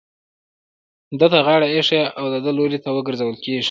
ده 1.19 1.27
ته 1.31 1.39
غاړه 1.45 1.67
ايښې 1.73 2.01
او 2.19 2.25
د 2.33 2.35
ده 2.45 2.51
لوري 2.57 2.77
ته 2.83 2.89
ورگرځول 2.91 3.35
كېږي. 3.43 3.59